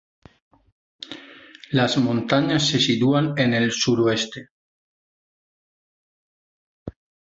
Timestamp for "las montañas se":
1.69-2.79